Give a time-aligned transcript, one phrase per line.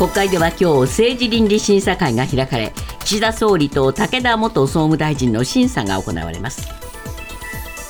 [0.00, 6.70] 国会では今日政治倫理審査会が開かれ岸田総理と武田元総務大臣の審査が行われます。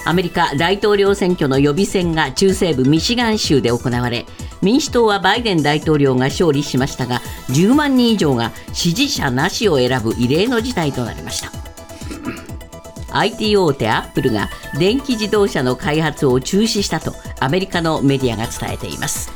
[0.04, 4.26] アメリカ大統領選挙の予備選が中西部ミシガン州で行われ
[4.60, 7.20] 民主党はバイデン大統領が勝利しましたが
[7.50, 11.52] 10万人以上が支持者なしを選ぶ異例の事態となりました。
[13.16, 14.50] IT 大手アップルが
[14.80, 19.30] 電気自動車の開発を中止したとアメリカのメディアが伝えています。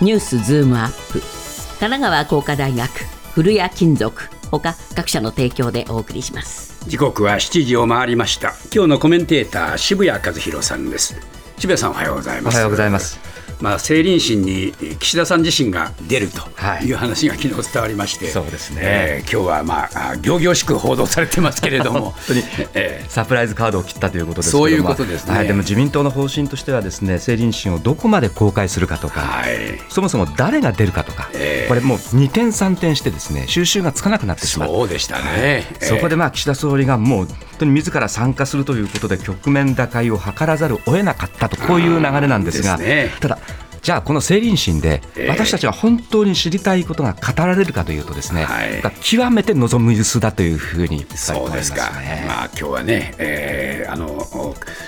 [0.00, 1.43] ニュースズームアップ。
[1.84, 2.88] 神奈川工科大学
[3.34, 4.10] 古谷金属
[4.50, 6.82] ほか各社の提供でお送りします。
[6.88, 8.54] 時刻は7時を回りました。
[8.74, 11.14] 今日のコメンテーター渋谷和弘さんです。
[11.58, 12.54] 渋谷さんおはようございます。
[12.54, 13.33] おはようございます
[13.64, 16.42] まあ、政倫審に岸田さん自身が出ると
[16.84, 16.92] い。
[16.92, 22.00] う話が昨日伝わりまして、はい、そうですね、えー、今日はまあ仰々しく報道されてますけれども。
[22.14, 22.42] 本当に、
[22.74, 34.68] えー、サプライズカードを切ったということですけどそういうことですね、はい、でも自民党の方針としてはですね政倫審をどこまで公開するかとか、はい、そもそも誰が出るかとか、えー、これもう二転三転してですね収拾がつかなくなってしまう。
[34.68, 43.38] そうでしたね、そこでまあ岸田総理がもう本当に自ら参加するということで局面打開を図らざるを得なかったとこういう流れなんですが、ね、ただ
[43.84, 51.92] じゃあこの成林審で私たちは本当に知りたいことが語られるかというとですね、はい、極めて望むユスだというふうに、ね、そうですか、
[52.26, 54.06] まあ今日はね、えー、あの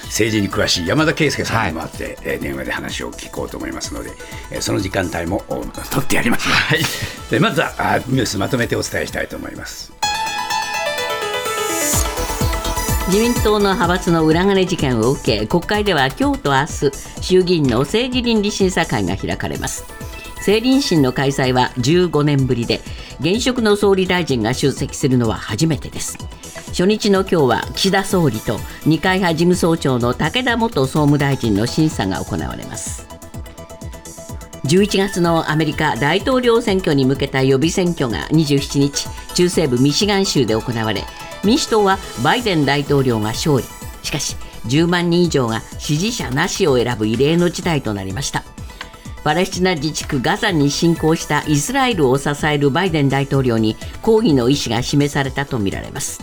[0.05, 4.13] 政治に詳しい山田圭介さんにもあって、はい、電話で話を聞こうと思いますので、
[4.63, 6.81] その時間帯も取ってやります、はい、
[7.31, 9.96] でまずはニュースまとめてお伝えしたいと思います。
[13.07, 19.85] 自民党の派閥の裏金事件を受け国会では今日と明日衆議院の政治倫理審査会が開かれます。
[20.39, 22.81] 政倫審の開催は15年ぶりで
[23.21, 26.19] 現職の総理大臣が出席するのは初めてです。
[26.71, 33.07] 初日の今日は岸田総理と二階派事務総長の武田元総務大臣の審査が行われます。
[34.65, 41.05] 11月のアメリカ大統領選挙に向けた予備選挙が27日中西部ミシガン州で行われ
[41.47, 43.65] 民主党はバイデン大統領が勝利。
[44.03, 48.43] しかし10万人以上が支持者なしを選ぶ異例の事態となりました。
[49.23, 56.21] パレスチナ自治区ガザに侵攻したイスラエルを支えるバイデン大統領に抗議の意思が示されたとみられます。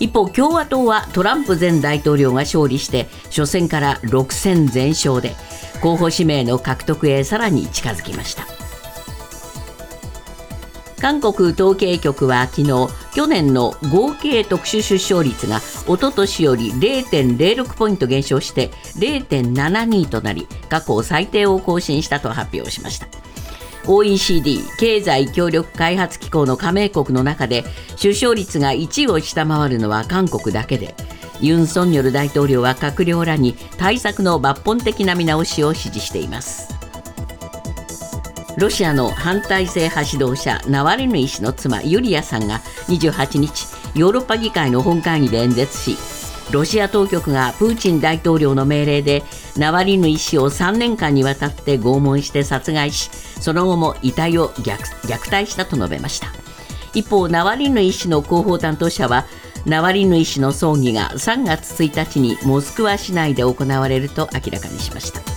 [0.00, 5.34] 一方共和党はトランプ前大統領が勝利して初戦から6戦全勝で
[5.80, 8.46] 候補指名の獲得へさらに近づきました。
[11.00, 23.06] 韓国統計局は昨日去年の合計特殊出生率が一昨年より0.06ポイント減少して0.72となり過去最低を更新したと発表しました。
[23.86, 27.64] OECD 経済協力開発機構の加盟国の中で
[27.96, 30.94] 出生率が1位を下回るのは韓国だけで
[31.40, 36.83] ユン・ソンニョル大統領は閣僚らに対策の抜本的な見直しを指示しています。
[38.56, 45.96] ロシアの反体制派指導者ナワリヌイ氏の妻ユリアさんが28日ヨーロッパ議会の本会議で演説し
[46.52, 49.22] ロシア当局がプーチン大統領の命令で
[49.56, 53.10] ナワリヌイ氏を3年間にわたって拷問して殺害し
[53.40, 56.28] その後も遺体を虐待したと述べました。
[56.94, 59.26] 一方ナワリヌイ氏の広報担当者は
[59.66, 65.33] ナワリヌイ氏の葬儀が3月1日にモスクワ市内で行われると明らかにしました。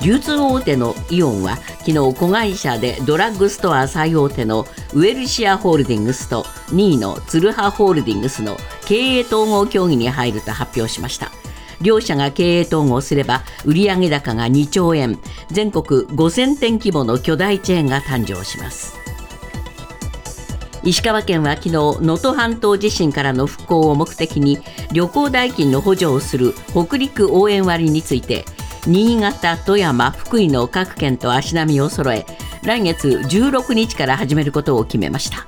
[0.00, 4.64] 流通大手のイオンは昨日子会社でドラッグストア最大手の
[4.94, 11.32] ウェルシアホールディングスと2位のツルハホールディングスの経営統合協議に入ると発表しました。
[11.80, 15.18] 両社が経営統合すれば売上高が2兆円
[15.50, 18.94] 全国5000店規模の巨大チェーンが誕生します。
[20.84, 24.58] 石川県は昨日能登半島地震からの復興を目的に
[24.92, 28.44] 旅行代金の補助をする北陸応援割について
[28.86, 32.24] 新潟、富山、福井の各県と足並みを揃え
[32.62, 35.46] 来月16日から始めることを決めました。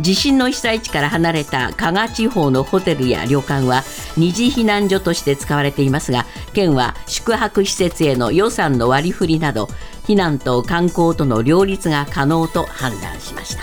[0.00, 3.84] 地震の被災地から離れた加賀地方のホテルや旅館は
[4.16, 9.68] 二次避難所として使われていますが県は宿泊施設への予算の割り振りなど
[10.04, 13.62] 避難と観光との両立が可能と判断しました。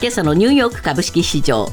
[0.00, 1.68] 今朝のニューヨーク株式市場。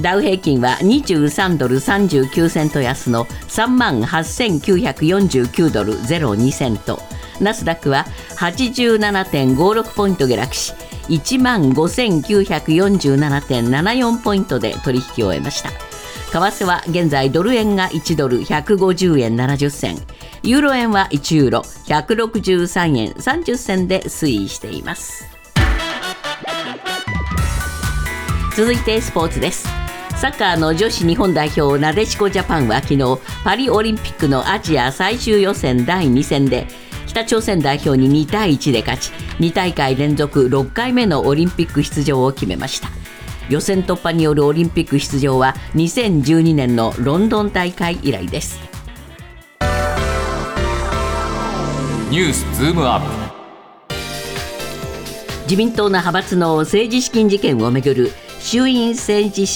[0.00, 6.98] ダウ平均は23ドル39セント安の3万8949ドル02セント。
[7.40, 8.06] ナスダックは
[8.36, 10.72] 87.56ポイント下落し
[11.08, 15.70] 1万5947.74ポイントで取引を終えました。
[15.70, 15.76] 為
[16.38, 19.98] 替は現在ドル円が1ドル150円70銭。
[20.42, 25.26] ユーロ円は1ユーロ163円30銭で推移しています。
[28.56, 29.81] 続いてスポーツです。
[30.22, 36.68] サッカーの女子日本代表なでしこジャパンは昨日パリオリンピックのアジア最終予選第2戦で
[37.08, 39.10] 北朝鮮代表に2対1で勝ち
[39.40, 42.88] 2大会連続6回目のオリンピック出場を決めました。
[43.48, 48.60] 予選突破によるオリンピック出場は2012年のロンドン大会以来です。
[52.12, 53.92] ニュースズームアップ。
[55.46, 59.46] 自民党の派閥の政治資金事件をめぐる衆院政治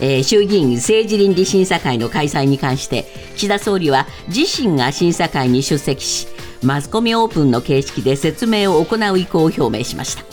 [0.00, 3.04] えー、衆議院政治倫理審査会の開催に関して
[3.36, 6.28] 岸田総理は自身が審査会に出席し
[6.62, 10.24] マスコミオープンの形式で説明を行う意向を表明しました。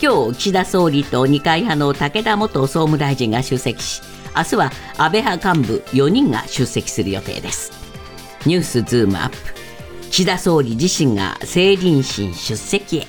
[0.00, 4.02] 今日岸田総理と二階派の武田元総務大臣が出席し
[4.36, 7.72] 明日は安倍派幹部4人が出席する予定です。
[8.46, 9.36] ニュースズームアップ。
[10.10, 13.06] 岸田総理自身が政倫審出席へ。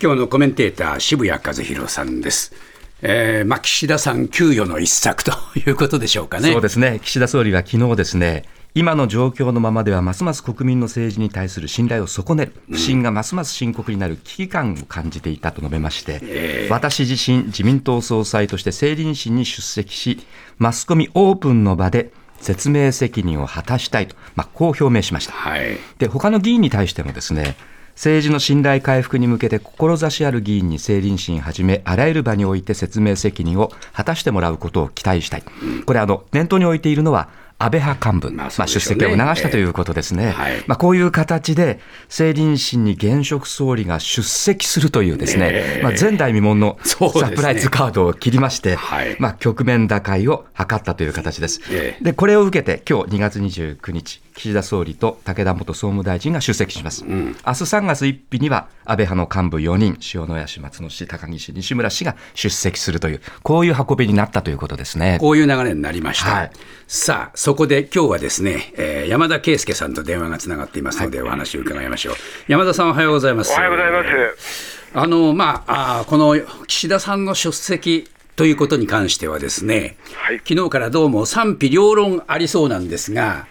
[0.00, 2.52] 今日のコメンテーター渋谷和弘さんです。
[3.00, 6.52] えーまあ、岸田さん、給与の一策ということでしょうかね。
[6.52, 20.20] そうですね岸田総理は昨日ですね今の状況のままではますます国民の政治に対する信頼を損ねる、不信がますます深刻になる危機感を感じていたと述べまして、えー、私自身、自民党総裁として政倫審に出席し、
[20.58, 25.32] マスコミオープンの場で説明責任を果たしたいと、まあ、こう表明しました。
[25.32, 27.56] はい、で他の議員に対してもですね
[27.98, 35.42] 政治の信頼回復に向けて志ある議員に政倫審はじめあらゆる場において説明責任を果たしてもらうことを期待したい、
[35.84, 37.28] これあの念頭に置いているのは
[37.60, 45.78] 安倍派幹部、まあ、出席を促したということですね、えーはい、まあ、こういう形で、政倫審に現職総理が出席するというですね、え。
[45.80, 51.60] ー、まあ、前代未聞のサプライズカードを切りまして、ねはい、まあ、局面打開を図ったという形です。
[51.70, 57.04] えー、でこれを受けて、今日2月29日、岸田総理と武田元総務大臣が出席します。
[57.04, 65.18] うん、明日3月1日には、安倍派の幹部4人、塩谷氏、松野氏、高木氏、西村氏が出席するという、こういう運びになったということですね。
[65.20, 66.30] こういう流れになりました。
[66.30, 66.50] はい、
[66.86, 72.14] さあ、そこで今日はですね、えー、山田圭介さんと電話がつながっていますので、お話を伺いましょう。
[72.48, 73.52] 山田さん、おはようございます。
[73.52, 74.02] おはようございま
[74.38, 74.78] す。
[74.94, 76.36] あの、まあ、あこの
[76.66, 83.46] 岸田さんの出席ということに関してはですね、はい、昨日からどうも賛否両論ありそうなんですが、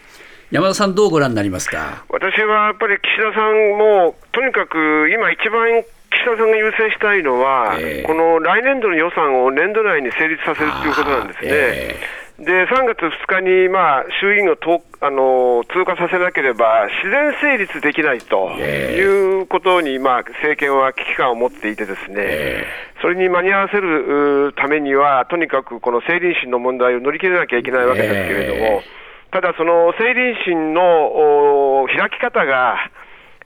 [0.50, 2.06] 山田さん、どうご覧になりますか？
[2.08, 11.50] 私はやっぱり岸田さんも、とにかく今、一番岸田さんが優先したいのは、えー、この来年度の予算を年度内に成立させるということなんですね。
[11.52, 22.64] えー、で3月2日に、まあ、衆院をとあの通過させなければ、自然成立できないということに、まあ、政権は危機感を持っていて、ですね、
[23.02, 28.82] それに間に合わせるためには、とにかくこの政倫審の問題を乗り切れなきゃいけないわけですけれども、
[29.32, 32.78] ただ、その政倫審の開き方が、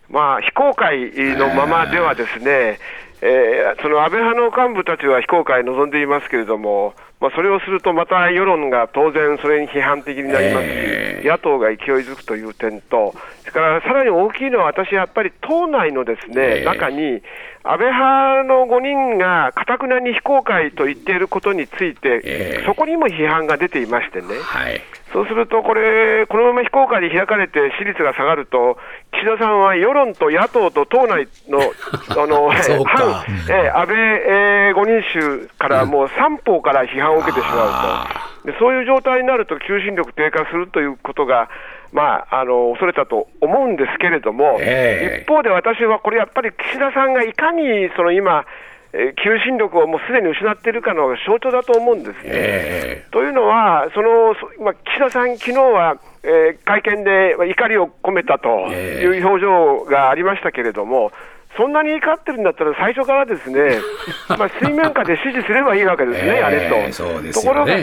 [0.09, 2.79] まあ、非公開のままではですね、
[3.21, 17.21] えー、その安倍派の幹部たちは非公開を望んでいますけれども、まあ、それをするとまた世論が当然それに批判的になりますし、えー、野党が勢いづくという点と、それからさらに大きいのは、私、やっぱり党内のですね、えー、中に、
[17.63, 24.81] 安倍派の5人がかたくなに非公開と言っていることについて、えー、そこにも批判が出ていましてね、はい、
[25.13, 28.77] そうすると、これ、このまま非公開で開かれて支持率が下がると、
[29.11, 31.59] 岸田さんは世論と野党と党内の
[32.17, 38.07] あの反、えー、安倍、えー、5人衆からもう三方から批判を受けてしま
[38.43, 41.49] うと、でそういう状態になると、求心力低下するということが、
[41.91, 48.45] まあ、あの恐れたと思うんですけれども、えー、一方で私はこれやっぱり岸田さんがいかにその今、
[48.93, 52.19] えー、求心力をもうすでに失っているかの象徴だと思うんですね。
[52.25, 61.11] えー、というのは、そのまあ、岸田さん、昨日は、えー、会見で怒りを込めたという表情がありましたけれども、
[61.55, 63.79] そんなに怒ってるんだったら、最初からですね、
[64.37, 67.41] まあ、水面下で支持すればいいわけですね、あれと。
[67.41, 67.73] ところが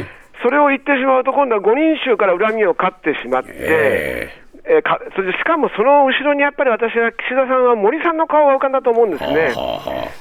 [0.43, 9.55] それを言ってしまうと、今度は5人衆から恨みを買ってしまって、えーえー、かそれでしかもその後ろにやっぱり私は岸田さんは森さんの顔が浮かんだと思うんですね。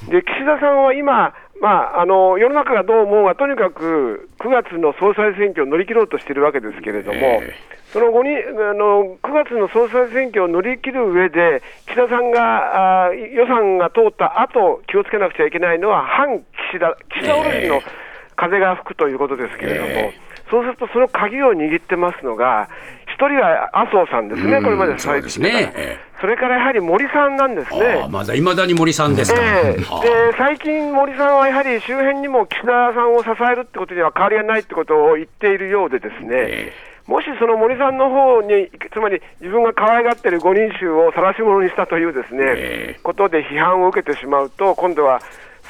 [0.08, 16.40] で岸田さんは今、まあ、あの世の中がどう思うが、とにかく9月の総裁選挙を乗り切ろうとしているわけですけれども、えー、その後にあの9月の総裁選挙を乗り切る上で、岸田さんがあ予算が通った後気をつけなくちゃいけないのは、反
[16.70, 22.70] 岸田、岸田おろしの、えー風が吹くということですけれども、えー、そうするとその鍵を握ってますのが、
[23.02, 28.06] 一人は麻生さんですね、これまでそうですね、それからやはり森さんなんですね。
[28.10, 45.20] まだいまだに森さんですか、えー、で最近、森さんはやはり周辺にも岸田さんを支えるってことには変わりがないってことを言っているようで、ですね、えー、もしその森さんの方に、つまり自分が可愛がってる5人衆を晒し者にしたというですね、えー、ことで批判を受けてしまうと、今度は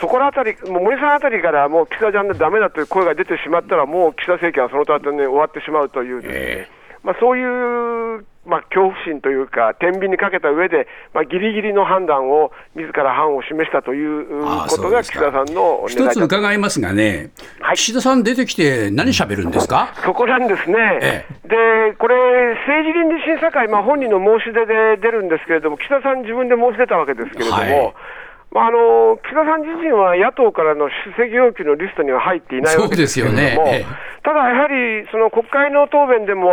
[0.00, 6.78] そこらあたり、もう森さんあたりからもう岸田ちゃんでだめだという声が出てしまったら、もう岸田政権はそのと後に終わってしまうという、ね、えー、
[7.09, 7.43] まあ、そうい
[8.21, 14.25] うまあ、恐怖心というか、天秤にかけた上で、まあ、ぎりぎりの判断を、自ら判を示したという
[14.69, 19.93] ことが、岸田さんの一つ伺いますがね、はい、岸田さん出てきて、何しゃべるんですか？
[20.03, 22.17] そこなんですね、ええ、でこれ、
[22.67, 27.95] 政治倫理審査会、まあ、本人の申し出で出るんですけれども、岸田さん、自分で申し出たわけですけれども、はい
[28.50, 33.85] まあ、あの岸田さん自身は野党からの出席要求のリストには入っていないわけですけれども、ね、
[34.25, 36.49] ただやはりその国会の答弁でも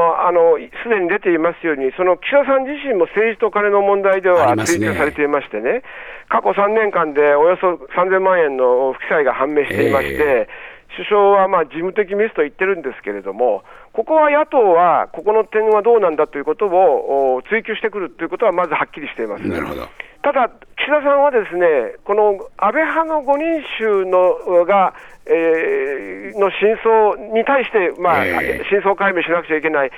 [0.83, 5.83] すでに出ていますように、その岸田さん自身も政治と金の問題では追及されていましてね、ね
[6.27, 19.43] 過去3年間でおよそ3000万円の不記載が判明していまして、えー首相はまあ事務的ミスと言ってるんですけれども、ここは野党は、ここの点はどうなんだということを追及してくるということは、まずはっきりしています。
[19.45, 19.87] なるほど
[20.25, 24.95] ただ、岸田さんはですね、この安倍派の5人衆のが、
[25.27, 29.91] えー、の真相に対して、まあ、えー、真相解明しなくちゃいけない、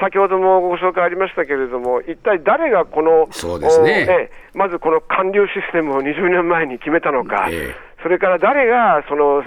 [0.00, 7.48] 先ほどもご紹介ありましたけれども、一体誰がこの、そうですね、まずこの官僚システムを20年前に決めたのか。
[7.50, 9.42] えーそれから誰がその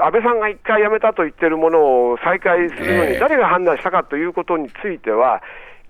[0.00, 5.42] 安倍さんが一回辞めたと言ってるものを再開するのに、誰が判断したかということについては、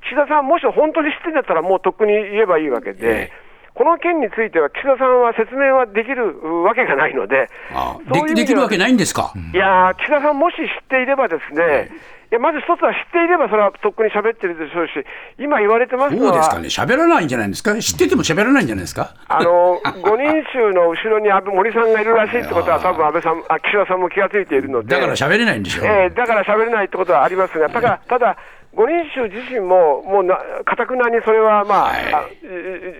[0.05, 3.31] 岸田さん、もし本当に知ってんだったら、もうとっくに言えばいいわけで。
[3.75, 9.33] この件については、岸田さんは説明はできるわけがないので、ああでできるわけないんですか？
[9.53, 11.91] いや岸田さん、もし知っていればですね、
[12.31, 12.35] い。
[12.35, 14.93] やまず一つは知っていれば、それはとっくに喋ってるでしょうし、
[15.39, 19.17] 今言われてますのは、そうですかね、喋らないんじゃないですか、知ってても喋らないんじゃないですか？
[19.27, 28.37] あの5人衆の後ろに安倍森さんがいるらしいってことは、多分安倍さんあ、岸田さんも気がついているので、だから喋れないんでしょう、えー、だから喋れないってことはありますが、ただ、ただ
[28.75, 32.37] 五人衆自身も、もうかたくなにそれは、まあ、はい、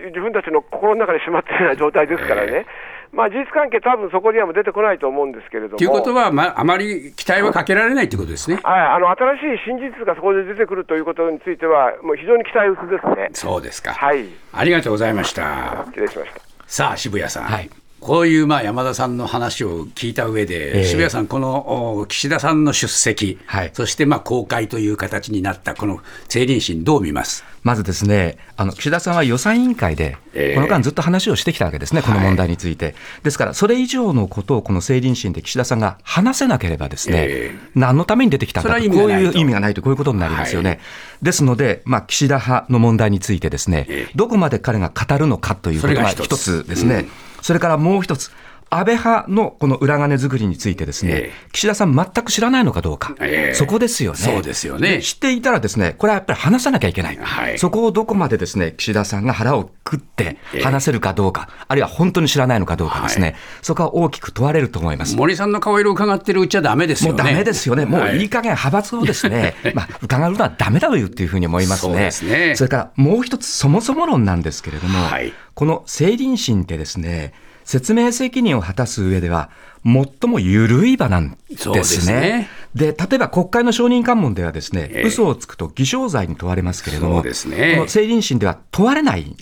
[0.07, 2.65] 自分たちの心の中にしまっているような状態ですからね。
[3.11, 5.77] まあ、事実関係、多分そこにはも出てこないと思うんですけれども。
[5.77, 13.29] ということは、まあ、あまり期待はかけられないということですね、はい、あの新しい真実がそこで出てくるということについては、もう非常に期待薄ですね。
[13.33, 15.85] そうですか、はい、ありがとうございました。
[15.87, 17.43] 失礼しましたさあ、渋谷さん。
[17.43, 17.69] はい
[18.05, 25.95] こういうまあ山田さんの話を聞いた上で、えー、渋谷さん、この岸田さんの出席、はい、そしてまあ公開という形になったこの
[26.25, 27.43] 政倫審、どう見ます？
[27.63, 30.17] まずですね、あの岸田さんは予算委員会で、
[30.53, 32.85] この間ずっと話をしてきたわけですね、この問題について。
[32.85, 40.69] はい、ですから、それ以上のことをこの政倫審で岸田さんが話せなければですね、えー、何のために出てきたんだと、こういう意味がないと、こういうことになりますよね。
[40.69, 40.79] はい、
[41.23, 46.67] ですので、まあ、岸田派の問題についてですね、えー、どこまで彼が語るのかということが一つ。
[46.67, 47.07] ですね。
[47.45, 48.31] それからもう一つ、
[48.77, 54.17] 安倍派のこの裏金作りについてですね、えー、岸田さん全く知らないのかどうか、えー、そこですよね。
[54.17, 55.01] そうですよね。
[55.01, 57.17] 知っていたらですね、これはやっぱり話さなきゃいけない。
[57.17, 65.15] はい、そこをどこまでですね、岸田さんが腹をくって話せるかどうか、えー、あるいは本当に知らないのかどうかですね、はい、そこは大きく問われると思います。
[65.15, 67.23] 森さんの顔色を伺ってるうちはダメですよね。
[67.23, 67.85] もうダメですよね。
[67.85, 71.93] もういい加減派閥をですね、 まあ、伺うのはダメだというっていうふうに思いますね。
[71.93, 72.55] そうですね。
[72.55, 77.33] それからもう一つ、そもそも論なんですけれども、はい、この政倫審ってですね、
[77.65, 79.49] 説明責任を果たす上では、
[79.83, 82.47] 最も緩い場なんですね。
[82.75, 89.35] で、ね、例えば国会の承認喚問ではですね、えー、嘘をつくと偽証罪に問われますけれども、ね、この政倫審では問われない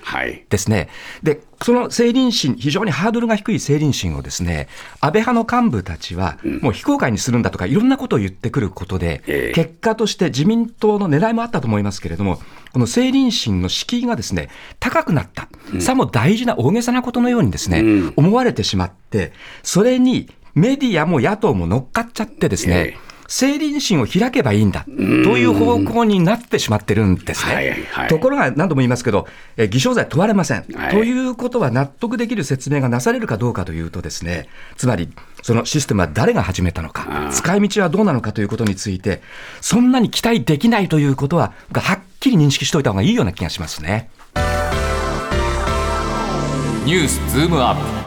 [0.50, 0.78] ですね。
[0.78, 0.90] はい、
[1.24, 4.68] で、その政倫審、非常にハードルが低い政倫審をですね、
[5.00, 12.36] 安倍派の幹部たちは、もう非公開にするんだとか、いろんなことを言ってくることで、えー、結果として自民党の狙いもあったと思いますけれども、
[12.72, 14.50] この政倫審の敷居がですね、
[14.80, 22.98] 高くなった、うん、さも大事な大げさなことのようにですね、うん、思われてしまって、それにメディアも野党も乗っかっちゃってですね、
[23.34, 24.92] 政倫審を開けばいいんだと
[25.40, 27.56] いう方向になってしまってるんですね。
[27.56, 34.48] はいはい、ところが何度も言いますけど、え偽証罪問われません、はい、ということは納得できる説明がなされるかどうかというとですね、
[34.78, 35.12] つまり
[35.42, 39.24] そのシステムは誰が始めたのか、使い道はどうなのかということについて、
[39.62, 44.10] そんなに期待できないということは、はっきり認識しておいた方がいいような気がしますね。
[46.86, 48.03] ニュースズームアップ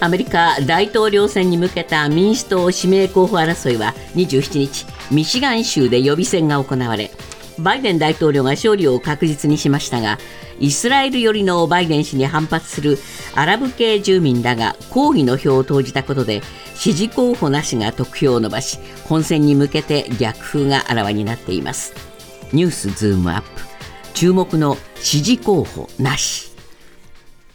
[0.00, 7.10] アメリカ大統領選に向けた民主党指名候補争いは27日ミシガン州で予備選が行われ
[7.58, 10.18] バイデン大統領が勝利を確実にしましたが
[10.58, 12.98] イスラエル寄りのバイデン氏に反発する
[13.34, 16.42] アラブ系住民らが抗議の票を投じたことで
[16.74, 21.94] 支持候補なしが得票を伸ばし本選に向けて逆風があらわになっています。
[22.52, 23.48] ニュースズームアップ。
[24.14, 26.50] 注目の支持候補なし。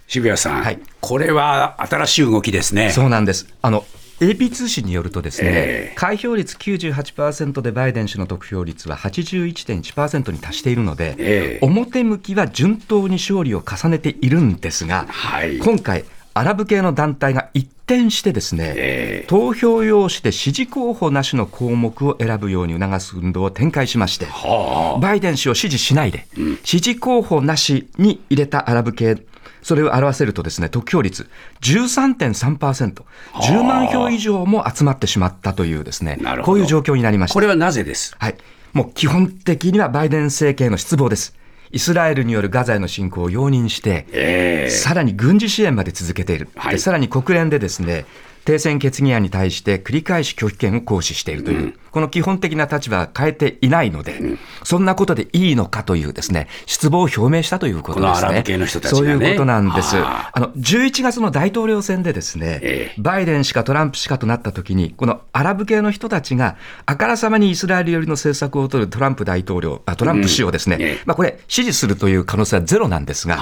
[0.07, 2.89] 渋谷さん、はい、これは新しい動きですね。
[2.89, 3.47] そうなんです。
[3.61, 3.85] あの
[4.19, 29.17] AP 通信によるとですね、えー、開票率98%でバイデン氏の得票率は81.1%に達しているので、えー、表向きは順当に勝利を重ねているんですが、はい、今回アラブ系の団体が一転してですね、えー、投票用紙で支持候補なしの項目を選ぶように促す運動を展開しまして、はあ、バイデン氏を支持しないで、うん、支持候補なしに入れたアラブ系
[29.65, 31.27] それを表せるとですね、得票率
[31.61, 33.01] 13.3%、
[33.33, 37.33] 10万票以上も集まってしまったというですね、こういう状況になりました。
[37.33, 38.15] これはなぜです？
[38.19, 38.35] はい。
[38.73, 41.35] もう基本的にはバイデン政権の失望です。
[41.71, 48.05] イスラエルによるガザへの侵攻を容認して、えー、さらに軍事支援まで続けている、はい、さらに国連でですね
[48.45, 58.43] 停戦決議案に対して繰り返し拒否権を行使しているという、うん、この基本的な立場は変えていないので、うん、そんなことでいいのかというですね、失望を表明したということですね。
[58.89, 58.97] ね。
[58.97, 59.95] そういうことなんです。
[59.95, 70.81] あの、11月の大統領選でですね、えー、バイデンしかトランプしかとなったときに、このアラブ系の人たちが、あからさまにイスラエル寄りの政策を取るトランプ大統領、あトランプ氏をですね、うん。
[70.81, 73.37] えー、まあこれ、支持するという可能性はゼロなんですが、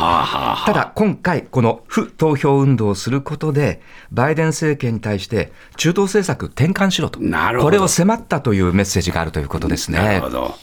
[0.63, 3.81] ただ今回、この不投票運動をすることで、
[4.11, 9.97] バイデン政権に対して中東政策転換しろと、これを迫ったというメッセージがあるということですね。
[9.97, 10.55] なるほど。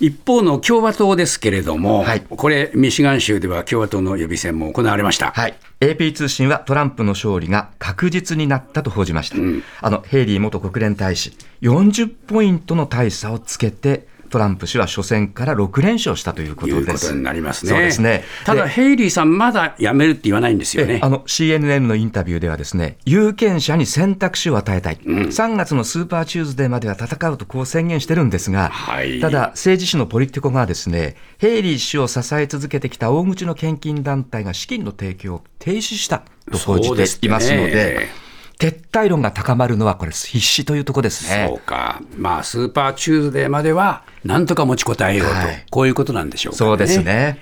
[0.00, 16.78] 一方の共和党ですけれども、はい、これ、ミシガン州では共和党の予備選も行われました、はい、AP 通信はトランプの勝利が確実になったと報じました、うん、あのヘイリー元国連大使、40ポイントの大差をつけて、トランプ氏は初戦から6連勝したということです。
[16.78, 17.72] いうことになりますね。
[17.72, 18.24] そうですね。
[18.44, 21.00] ただ、ヘイリーさん、まだ辞めるって言わないんですよね。
[21.02, 24.98] あの、CNN のインタビューではですね、有権者に選択肢を与えたい。
[25.04, 38.27] うん、3月のスーパーチューズデーまでは戦うとこう宣言してるんですが、はい、ただ、政治誌のポリティコがですね、ヘイリー氏を支え続けてきた大口の献金団体が資金の提供を停止したと報じていますので、
[38.58, 41.46] 撤退論が高まるのは、これ、必至というところですね。
[41.48, 47.38] そうか、まあ、スーパーチューズデーまでは、なんとか持ちこたえようと、はい、こういうことなんでしょうか、ね、そうですね。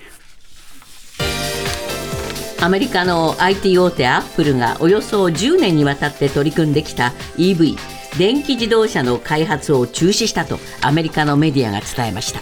[2.61, 7.76] アメリカの IT 大手アップルがおよそ10年にわたって取り組んできた EV
[8.18, 12.40] 電気自動車の開発を中止したとアメリカのメディアが伝えました。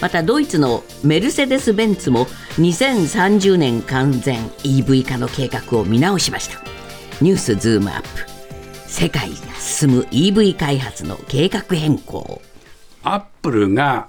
[0.00, 2.26] またドイツのメルセデス・ベンツも
[2.58, 6.75] 2030年完全 EV 化の計画を見直しました
[7.22, 8.08] ニュースズームアップ
[8.86, 12.42] 世界が進む EV 開発の計画変更
[13.04, 14.08] アップルが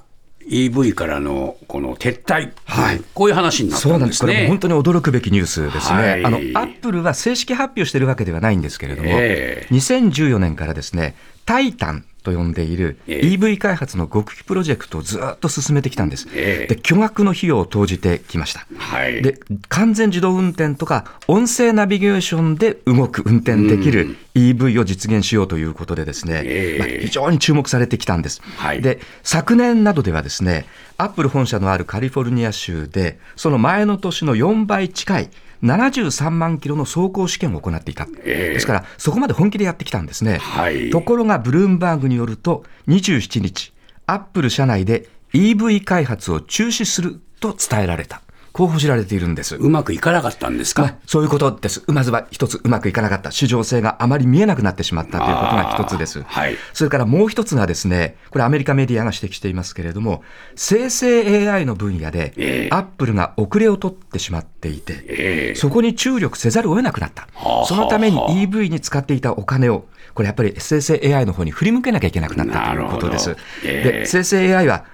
[0.50, 3.92] EV からのこの撤退、はい、こういう話になったんですね。
[3.92, 4.20] そうなんです。
[4.22, 6.00] これ本当に驚くべきニュースですね。
[6.00, 11.16] はい、あのアップルは正式発表しているわけではないんですけれども、えー、2014年からですね、
[11.46, 16.28] タイタンと呼んでいる EV 開発の極秘プロジェクトをずっと進めてきたんです。
[16.28, 18.68] で巨額の費用を投じてきました。
[18.78, 28.42] はい、で完全自動運転とか音声ナビゲーションで動く運転できる EV を実現しようということでですね、まあ、非常に注目されてきたんです。
[28.58, 30.66] はい、で昨年などではですね
[30.98, 35.30] アップル本社のあるカリフォルニア州でその前の年の4倍近い
[35.64, 40.38] 73万キロの走行試験を行っていた、えー、ですから、そこまで本気でやってきたんですね。
[40.38, 43.74] はい、ところが、ブルームバーグによると、27日、
[44.06, 48.22] アップル社内で EV 開発を中止すると伝えられた。
[48.58, 49.56] こう報じられているんです。
[49.56, 51.84] うまくいかなかったんですか、まあ、そういうことです。
[51.86, 53.30] まずは一つうまくいかなかった。
[53.30, 56.24] 市場性があまり見えなくなってしまったということが一つです。
[56.24, 60.24] はい、それからもう一つがですね、これアメリカメディアが指摘していますけれども、
[60.56, 67.28] 生成 AI の分野で、えー、アップルが遅れを取ってしまっていて、えー、そこに注力せざるを得なくなった。
[67.68, 73.36] そのために EV に使っていたお金を、これやっぱり生成 AI の方に振り向けなきゃいけなくなったということです。
[73.64, 74.86] えー、で生成 AI は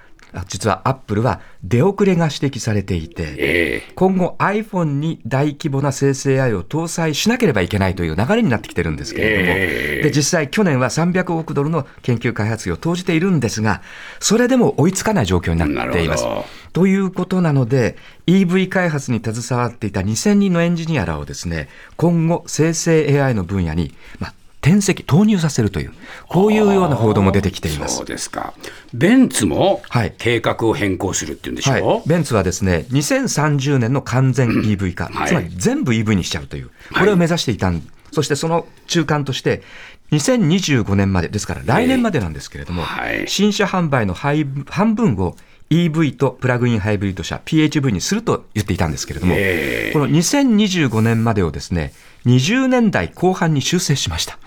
[0.48, 13.82] 実はアップルは出遅れが指摘されていて、えー、今後 iPhone に大規模な生成 AI を搭載しなければいけないという流れになってきてるんですけれども、えー、で実際去年は300億ドルの研究開発費を投じているんですが、
[14.20, 16.24] それでも追いつかない状況になっています。
[16.72, 25.92] ということなので、EV 開発に携わっていた2000人のエンジニアらをですね、今後生成 AI の分野に、まあ、転籍、投入させるという、
[26.26, 27.96] こういうような報道も出てきています。
[27.98, 28.54] そうですか、
[28.94, 29.82] ベンツも
[30.16, 39.60] 計画を変更するっていうんでしょう、はい、ベンツはですね2030年の完全 EV 化、うんはい、つまり全部 EV にしちゃうという、これを目指していたん、はい、そしてその中間として、
[40.12, 42.84] 2025年まで、ですから来年までなんですけれども、
[43.26, 45.36] 新車販売の半分を
[45.70, 49.38] EV とプラグインハイブリッド車 PHV にすると言っていたんですけれども、こ
[49.98, 51.92] の2025年までをですね
[52.26, 54.38] 20年代後半に修正しました。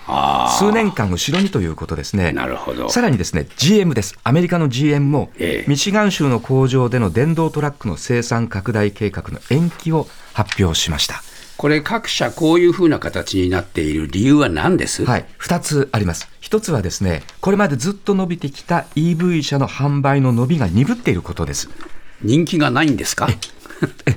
[0.59, 2.31] 数年間後ろにということですね。
[2.31, 2.89] なるほど。
[2.89, 4.17] さらにですね、GM です。
[4.23, 11.21] アメリカの GM も、えミシガン州の工場での電動トラックの生産拡大計画の延期を発表しました。
[11.57, 15.05] これ、各社、こういうふうな形になっている理由は何です？
[15.05, 16.29] はい、2つあります。
[16.41, 21.69] 1つはですね、これまでずっと伸びてきた EV 車の販売の伸びが鈍っていることです。
[22.23, 23.27] 人気がないんですか？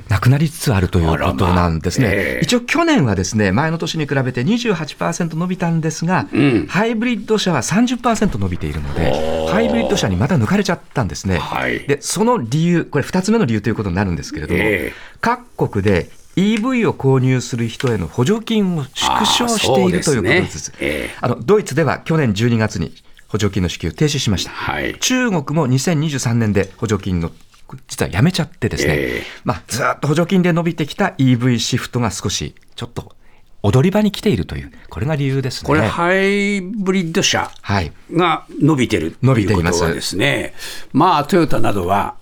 [0.08, 2.06] な なくなりつつあるということなんですね。
[2.06, 11.38] まあえー、一応去年はですね、前の年に比べて28%伸びたんですが、うん、ハイブリッド車は30%伸びているので、ハイブリッド車にまた抜かれちゃったんですね。
[11.38, 20.70] はい、で、その理由、これ2つ目の理由ということになるんですけれども、えー、各国で EV を購入する人への補助金を縮小しているということです。
[20.70, 22.94] あ、ねえー、あのドイツでは去年12月に
[23.28, 24.50] 補助金の支給停止しました。
[24.50, 27.30] はい、中国も2023年で補助金の
[27.88, 33.14] 実はやめちゃってですね、えー、まあ、ずっと補助金で伸びてきた EV シフトが少しちょっと
[33.62, 35.66] 踊り場に来ているという、これが理由ですね。
[35.66, 37.50] これ、ハイブリッド車
[38.12, 40.54] が伸びてる、伸びていますですね。
[40.92, 42.16] まあ、トヨタなどは、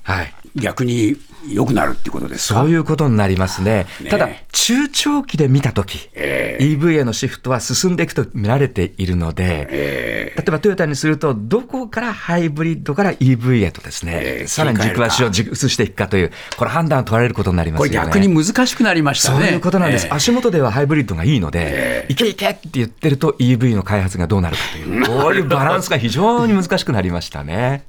[0.57, 3.87] 逆に良くなるってことですそういうことになりますね。
[4.01, 17.99] ねただ、中長期で見たとき、えー、EV へのシフトは進んでいくと見られているので、えー、例えばトヨタにすると、どこからハイブリッドから EV へとですね、えー、さらに軸足を移していくかという、これ判断を取られることになりますよね。
[17.99, 19.39] これ逆に難しくなりましたね。
[19.39, 20.09] そういうことなんです。
[20.11, 27.85] 足元ではハイブリッドがいいので、いけいけって言ってると EV の開発がどうなるかという、こういうバランスが非常に難しくなりましたね。